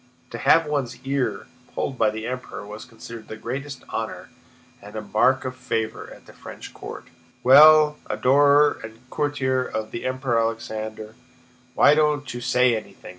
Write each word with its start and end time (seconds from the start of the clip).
To 0.31 0.39
have 0.39 0.65
one's 0.65 0.97
ear 1.03 1.45
pulled 1.75 1.99
by 1.99 2.09
the 2.09 2.25
Emperor 2.25 2.65
was 2.65 2.85
considered 2.85 3.27
the 3.27 3.37
greatest 3.37 3.83
honor 3.89 4.29
and 4.81 4.95
mark 5.13 5.45
of 5.45 5.55
favor 5.55 6.11
at 6.11 6.25
the 6.25 6.33
French 6.33 6.73
court. 6.73 7.05
"Well, 7.43 7.97
adorer 8.09 8.79
and 8.83 9.07
courtier 9.11 9.63
of 9.63 9.91
the 9.91 10.03
Emperor 10.07 10.39
Alexander, 10.39 11.13
why 11.75 11.93
don't 11.93 12.33
you 12.33 12.41
say 12.41 12.75
anything?" 12.75 13.09